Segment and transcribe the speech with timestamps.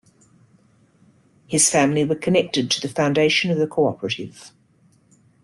[1.45, 4.49] His family were connected to the foundation of the co-operative.